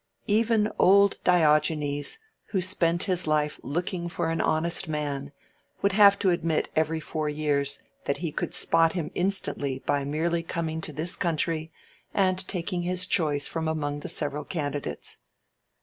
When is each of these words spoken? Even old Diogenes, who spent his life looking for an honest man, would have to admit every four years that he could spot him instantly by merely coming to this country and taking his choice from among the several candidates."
Even 0.25 0.67
old 0.79 1.19
Diogenes, 1.23 2.17
who 2.47 2.59
spent 2.59 3.03
his 3.03 3.27
life 3.27 3.59
looking 3.61 4.09
for 4.09 4.31
an 4.31 4.41
honest 4.41 4.87
man, 4.87 5.31
would 5.83 5.91
have 5.91 6.17
to 6.17 6.31
admit 6.31 6.69
every 6.75 6.99
four 6.99 7.29
years 7.29 7.83
that 8.05 8.17
he 8.17 8.31
could 8.31 8.55
spot 8.55 8.93
him 8.93 9.11
instantly 9.13 9.77
by 9.85 10.03
merely 10.03 10.41
coming 10.41 10.81
to 10.81 10.91
this 10.91 11.15
country 11.15 11.71
and 12.15 12.47
taking 12.47 12.81
his 12.81 13.05
choice 13.05 13.47
from 13.47 13.67
among 13.67 13.99
the 13.99 14.09
several 14.09 14.43
candidates." 14.43 15.19